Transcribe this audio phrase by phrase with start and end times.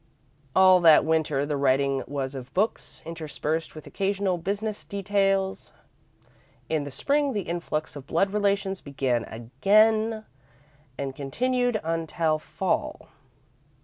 [0.55, 5.71] All that Winter, the writing was of books, interspersed with occasional business details.
[6.69, 10.25] In the Spring, the influx of blood relations began again
[10.97, 13.09] and continued until Fall.